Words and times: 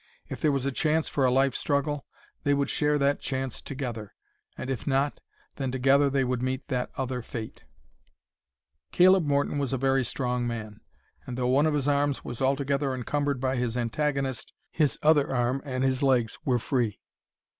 If 0.29 0.41
there 0.41 0.51
was 0.51 0.65
a 0.65 0.71
chance 0.71 1.07
for 1.09 1.25
a 1.25 1.31
life 1.31 1.53
struggle, 1.53 2.07
they 2.43 2.55
would 2.55 2.71
share 2.71 2.97
that 2.97 3.19
chance 3.19 3.61
together; 3.61 4.15
and 4.57 4.71
if 4.71 4.87
not, 4.87 5.21
then 5.57 5.71
together 5.71 6.05
would 6.09 6.13
they 6.39 6.43
meet 6.43 6.69
that 6.69 6.89
other 6.97 7.21
fate. 7.21 7.65
Caleb 8.91 9.27
Morton 9.27 9.59
was 9.59 9.73
a 9.73 9.77
very 9.77 10.03
strong 10.03 10.47
man, 10.47 10.81
and 11.27 11.37
though 11.37 11.45
one 11.45 11.67
of 11.67 11.75
his 11.75 11.87
arms 11.87 12.25
was 12.25 12.41
altogether 12.41 12.95
encumbered 12.95 13.39
by 13.39 13.57
his 13.57 13.77
antagonist, 13.77 14.51
his 14.71 14.97
other 15.03 15.31
arm 15.31 15.61
and 15.63 15.83
his 15.83 16.01
legs 16.01 16.39
were 16.43 16.57
free. 16.57 16.99